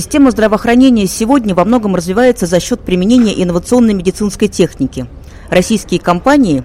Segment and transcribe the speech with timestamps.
[0.00, 5.06] Система здравоохранения сегодня во многом развивается за счет применения инновационной медицинской техники.
[5.50, 6.62] Российские компании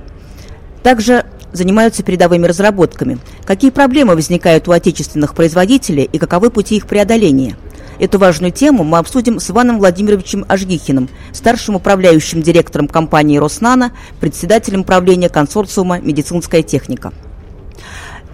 [0.84, 3.18] также занимаются передовыми разработками.
[3.44, 7.58] Какие проблемы возникают у отечественных производителей и каковы пути их преодоления?
[8.00, 13.92] Эту важную тему мы обсудим с Иваном Владимировичем Ажгихиным, старшим управляющим директором компании «Роснано»,
[14.22, 17.12] председателем правления консорциума «Медицинская техника».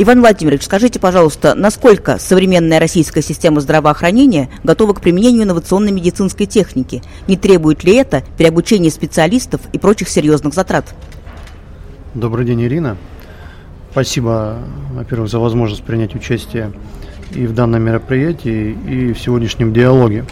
[0.01, 7.03] Иван Владимирович, скажите, пожалуйста, насколько современная российская система здравоохранения готова к применению инновационной медицинской техники?
[7.27, 10.95] Не требует ли это переобучения специалистов и прочих серьезных затрат?
[12.15, 12.97] Добрый день, Ирина.
[13.91, 14.57] Спасибо,
[14.91, 16.71] во-первых, за возможность принять участие
[17.35, 20.25] и в данном мероприятии, и в сегодняшнем диалоге.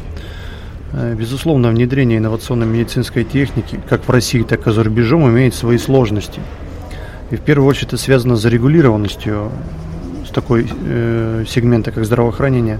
[0.93, 5.77] Э, безусловно, внедрение инновационной медицинской техники, как в России, так и за рубежом, имеет свои
[5.77, 6.41] сложности.
[7.31, 9.51] И в первую очередь это связано с зарегулированностью
[10.27, 12.79] с такой э, сегмента, как здравоохранение.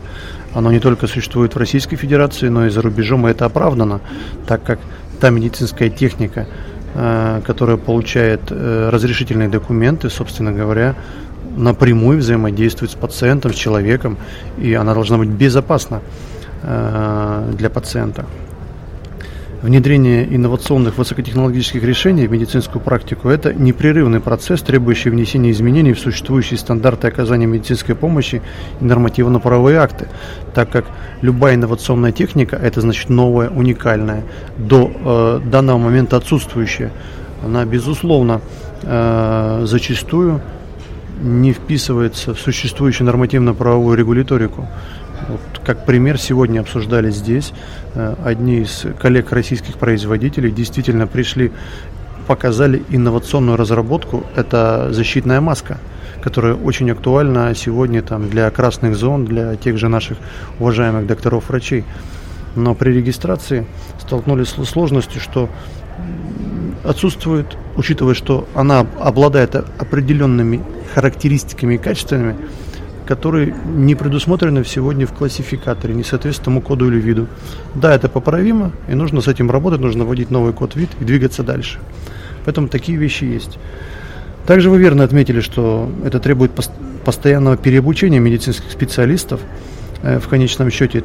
[0.53, 4.02] Оно не только существует в Российской Федерации, но и за рубежом, и это оправдано,
[4.48, 4.80] так как
[5.20, 6.47] та медицинская техника,
[6.95, 10.95] э, которая получает э, разрешительные документы, собственно говоря,
[11.56, 14.17] напрямую взаимодействует с пациентом, с человеком,
[14.58, 16.02] и она должна быть безопасна
[16.63, 18.25] э, для пациента.
[19.62, 26.58] Внедрение инновационных высокотехнологических решений в медицинскую практику– это непрерывный процесс, требующий внесения изменений в существующие
[26.58, 28.42] стандарты оказания медицинской помощи
[28.80, 30.08] и нормативно-правовые акты,
[30.54, 30.86] так как
[31.22, 34.24] любая инновационная техника– это значит новая, уникальная,
[34.58, 36.94] до э, данного момента отсутствующая.
[37.44, 38.40] Она, безусловно,
[38.84, 40.42] э, зачастую
[41.22, 44.70] не вписывается в существующую нормативно-правовую регуляторику.
[45.30, 47.53] Вот, как пример, сегодня обсуждали здесь.
[47.94, 51.52] Э, одни из коллег российских производителей действительно пришли,
[52.25, 54.25] показали инновационную разработку.
[54.35, 55.77] Это защитная маска,
[56.23, 60.17] которая очень актуальна сегодня там, для красных зон, для тех же наших
[60.59, 61.85] уважаемых докторов-врачей.
[62.55, 63.67] Но при регистрации
[64.00, 65.47] столкнулись с сложностью, что
[66.83, 70.63] отсутствует, учитывая, что она обладает определенными
[70.95, 72.35] характеристиками и качествами,
[73.09, 77.28] которые не предусмотрены сегодня в классификаторе, не соответствуют тому коду или виду.
[77.74, 81.42] Да, это поправимо, и нужно с этим работать, нужно вводить новый код вид и двигаться
[81.42, 81.80] дальше.
[82.46, 83.58] Поэтому такие вещи есть.
[84.46, 86.52] Также вы верно отметили, что это требует
[87.03, 89.40] постоянного переобучения медицинских специалистов.
[90.03, 91.03] Э, в конечном счете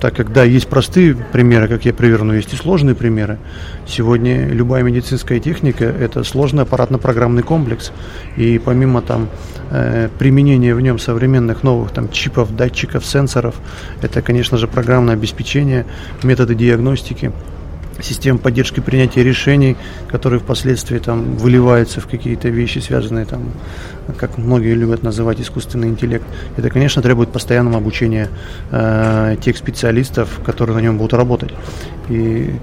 [0.00, 3.38] так как, да, есть простые примеры, как я привер, но есть и сложные примеры.
[3.86, 7.92] Сегодня любая медицинская техника– это сложный аппаратно-программный комплекс.
[8.36, 9.28] И помимо там
[9.70, 13.56] э, применения в нем современных новых там чипов, датчиков, сенсоров,
[14.00, 15.84] это, конечно же, программное обеспечение,
[16.22, 17.32] методы диагностики–
[18.02, 19.76] систем поддержки принятия решений,
[20.08, 23.50] которые впоследствии там выливаются в какие-то вещи, связанные там,
[24.16, 26.24] как многие любят называть искусственный интеллект.
[26.56, 28.28] Это, конечно, требует постоянного обучения
[28.70, 31.50] э, тех специалистов, которые на нем будут работать.
[32.08, 32.54] И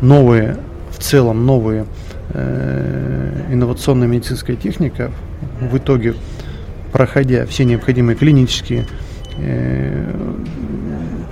[0.00, 0.56] новые,
[0.90, 1.86] в целом новые
[2.30, 5.10] э, инновационная медицинская техника
[5.60, 6.14] в итоге,
[6.92, 8.86] проходя все необходимые клинические
[9.38, 10.12] э,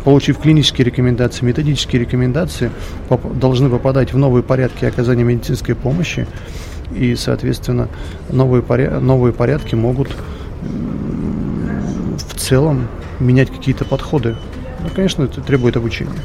[0.09, 2.71] получив клинические рекомендации, методические рекомендации,
[3.11, 6.27] поп- должны попадать в новые порядки оказания медицинской помощи,
[6.97, 7.91] и, соответственно,
[8.31, 10.09] новые, поря- новые порядки могут
[12.17, 12.89] в целом
[13.21, 14.37] менять какие-то подходы.
[14.83, 16.23] Ну, конечно, это требует обучения.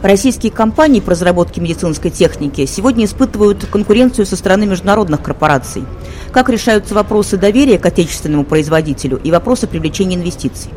[0.00, 5.84] Российские компании по разработке медицинской техники сегодня испытывают конкуренцию со стороны международных корпораций.
[6.32, 10.70] Как решаются вопросы доверия к отечественному производителю и вопросы привлечения инвестиций?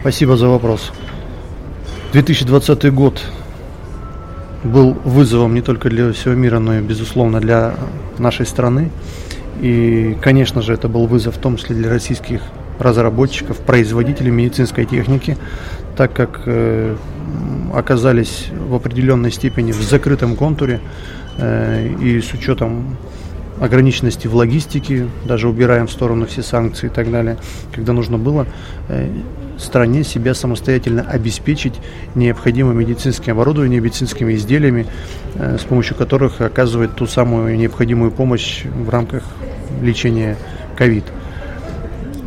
[0.00, 0.92] Спасибо за вопрос.
[2.12, 3.22] 2020 год
[4.64, 7.74] был вызовом не только для всего мира, но и, безусловно, для
[8.18, 8.90] нашей страны.
[9.60, 12.40] И, конечно же, это был вызов в том числе для российских
[12.78, 15.36] разработчиков, производителей медицинской техники,
[15.96, 16.94] так как э,
[17.74, 20.80] оказались в определенной степени в закрытом контуре
[21.38, 22.96] э, и с учетом
[23.60, 27.38] ограниченности в логистике, даже убираем в сторону все санкции и так далее,
[27.72, 28.46] когда нужно было
[28.88, 29.08] э,
[29.58, 31.74] стране себя самостоятельно обеспечить
[32.14, 34.86] необходимым медицинским оборудованием, медицинскими изделиями,
[35.34, 39.24] э, с помощью которых оказывает ту самую необходимую помощь в рамках
[39.82, 40.36] лечения
[40.76, 41.04] ковид.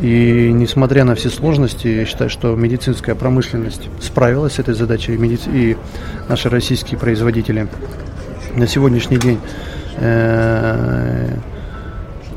[0.01, 5.75] И несмотря на все сложности, я считаю, что медицинская промышленность справилась с этой задачей, и
[6.29, 7.67] наши российские производители
[8.55, 9.39] на сегодняшний день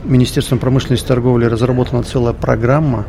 [0.04, 3.06] Министерством промышленности и торговли разработана целая программа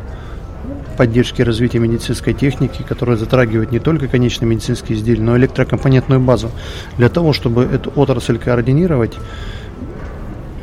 [0.96, 6.20] поддержки и развития медицинской техники, которая затрагивает не только конечные медицинские изделия, но и электрокомпонентную
[6.20, 6.52] базу.
[6.96, 9.14] Для того, чтобы эту отрасль координировать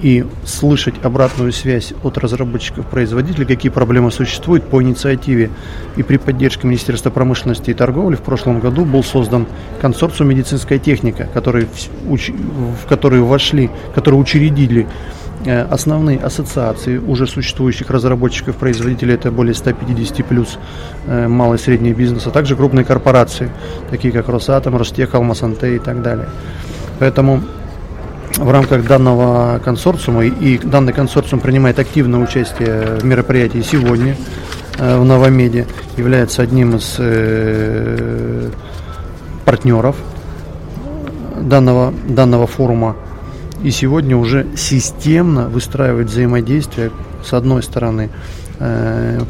[0.01, 5.51] и слышать обратную связь от разработчиков, производителей, какие проблемы существуют по инициативе
[5.95, 9.48] и при поддержке Министерства промышленности и торговли в прошлом году был создан
[9.80, 11.68] консорциум «Медицинская техника», который,
[12.06, 14.88] в который вошли, который учредили
[15.45, 20.57] э, основные ассоциации уже существующих разработчиков, производителей, это более 150 плюс
[21.06, 23.51] э, малый и средний бизнес, а также крупные корпорации,
[23.92, 26.27] такие как Росатом, Ростех, Алмасанте и так далее.
[27.00, 27.42] Поэтому
[28.37, 34.15] в рамках данного консорциума, и данный консорциум принимает активное участие в мероприятии сегодня
[34.77, 35.67] э, в Новомеде,
[35.97, 38.49] является одним из э,
[39.45, 39.95] партнеров
[41.41, 42.95] данного, данного форума.
[43.63, 46.91] И сегодня уже системно выстраивает взаимодействие,
[47.23, 48.09] с одной стороны,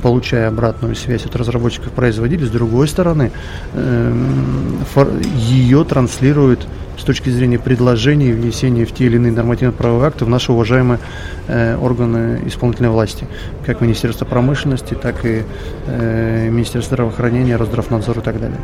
[0.01, 3.31] получая обратную связь от разработчиков-производителей, с другой стороны,
[5.36, 6.68] ее транслирует
[7.01, 11.00] с точки зрения предложений, внесения в те или иные нормативно-правовые акты в наши уважаемые
[11.48, 13.28] э, органы исполнительной власти,
[13.66, 15.44] как Министерство промышленности, так и
[15.88, 18.60] э, Министерство здравоохранения, Росздравнадзор и так далее.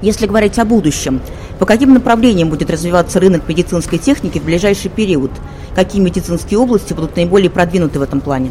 [0.00, 1.20] Если говорить о будущем,
[1.58, 5.30] по каким направлениям будет развиваться рынок медицинской техники в ближайший период?
[5.76, 8.50] Какие медицинские области будут наиболее продвинуты в этом плане?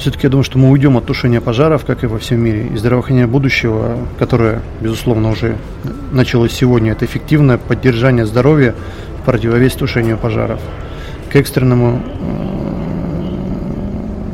[0.00, 2.68] Все-таки я думаю, что мы уйдем от тушения пожаров, как и во всем мире.
[2.72, 5.58] И здравоохранение будущего, которое, безусловно, уже
[6.10, 8.74] началось сегодня, это эффективное поддержание здоровья
[9.20, 10.58] в противовес тушению пожаров.
[11.30, 12.02] К экстренному, э,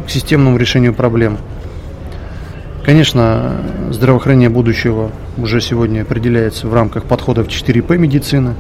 [0.07, 1.37] к системному решению проблем.
[2.85, 3.61] Конечно,
[3.91, 8.55] здравоохранение будущего уже сегодня определяется в рамках подходов 4П медицины.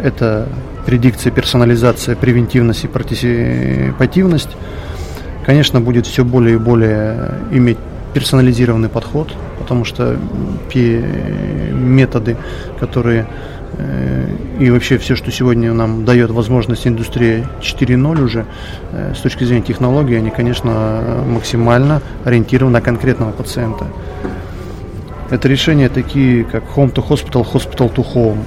[0.00, 0.48] Это
[0.86, 4.50] предикция, персонализация, превентивность и партисипативность–
[5.44, 7.78] конечно, будет все более и более иметь
[8.14, 10.16] персонализированный подход, потому что
[11.72, 12.36] методы,
[12.78, 13.26] которые
[13.72, 14.28] э,
[14.60, 18.46] и вообще все, что сегодня нам дает возможность индустрия 4.0 уже
[18.92, 23.86] э, с точки зрения технологий, они, конечно, максимально ориентированы на конкретного пациента.
[25.30, 28.38] Это решения такие, как home to hospital, hospital to home.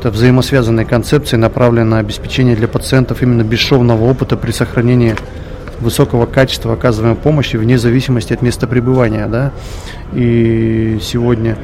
[0.00, 5.14] Это взаимосвязанные концепции, направленные на обеспечение для пациентов именно бесшовного опыта при сохранении
[5.80, 9.26] высокого качества оказываемой помощи вне зависимости от места пребывания.
[9.26, 9.52] Да?
[10.12, 11.56] И сегодня,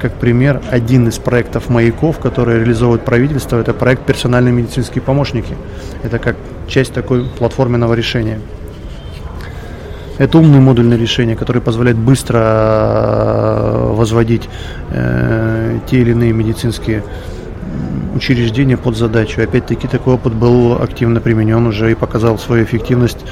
[0.00, 5.54] как пример, один из проектов маяков, который реализовывает правительство, это проект «Персональные медицинские помощники».
[6.02, 6.36] Это как
[6.68, 8.40] часть такой платформенного решения.
[10.18, 14.48] Это умное модульное решение, которое позволяет быстро э, возводить
[14.90, 17.02] э, те или иные медицинские
[18.14, 19.42] учреждения под задачу.
[19.42, 23.24] Опять-таки такой опыт был активно применен уже и показал свою эффективность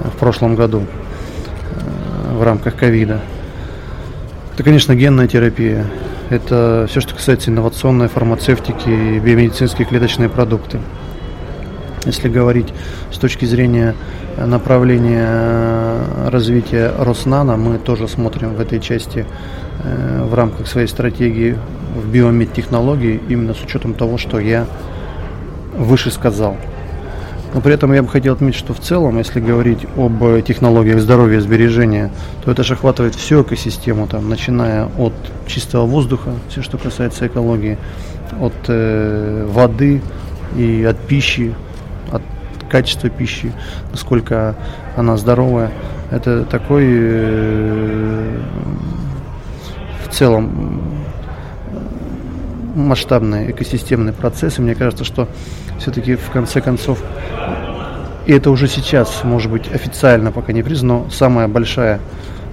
[0.00, 3.20] в прошлом году э, в рамках ковида.
[4.54, 5.86] Это, конечно, генная терапия.
[6.28, 10.80] Это все, что касается инновационной фармацевтики и биомедицинские клеточные продукты.
[12.06, 12.72] Если говорить
[13.12, 13.94] с точки зрения
[14.38, 19.26] направления э, развития Роснана, мы тоже смотрим в этой части
[19.82, 21.56] в рамках своей стратегии
[21.94, 24.66] в биомедтехнологии именно с учетом того, что я
[25.76, 26.56] выше сказал.
[27.52, 31.38] Но при этом я бы хотел отметить, что в целом, если говорить об технологиях здоровья
[31.38, 32.10] и сбережения,
[32.44, 35.12] то это же охватывает всю экосистему, там, начиная от
[35.46, 37.76] чистого воздуха, все, что касается экологии,
[38.40, 40.00] от э, воды
[40.56, 41.54] и от пищи,
[42.12, 42.22] от
[42.68, 43.52] качества пищи,
[43.90, 44.54] насколько
[44.96, 45.72] она здоровая.
[46.10, 48.38] Это такой э,
[50.06, 51.00] в целом
[52.74, 54.62] масштабные экосистемные процессы.
[54.62, 55.28] Мне кажется, что
[55.80, 57.02] все-таки в конце концов,
[58.26, 62.00] и это уже сейчас, может быть, официально пока не признано, самая большая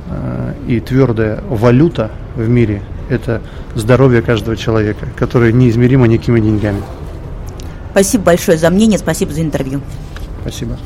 [0.09, 3.41] э, и твердая валюта в мире– это
[3.75, 6.81] здоровье каждого человека, которое неизмеримо никакими деньгами.
[7.91, 9.81] Спасибо большое за мнение, спасибо за интервью.
[10.41, 10.77] Спасибо.